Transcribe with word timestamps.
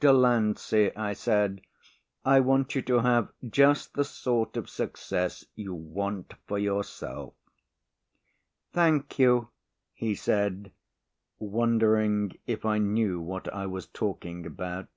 "Delancey," 0.00 0.94
I 0.94 1.14
said, 1.14 1.62
"I 2.22 2.40
want 2.40 2.74
you 2.74 2.82
to 2.82 2.98
have 2.98 3.32
just 3.48 3.94
the 3.94 4.04
sort 4.04 4.54
of 4.58 4.68
success 4.68 5.46
you 5.54 5.72
want 5.72 6.34
for 6.46 6.58
yourself." 6.58 7.32
"Thank 8.70 9.18
you," 9.18 9.48
he 9.94 10.14
said, 10.14 10.72
wondering 11.38 12.36
if 12.46 12.66
I 12.66 12.76
knew 12.76 13.18
what 13.22 13.50
I 13.50 13.64
was 13.64 13.86
talking 13.86 14.44
about. 14.44 14.88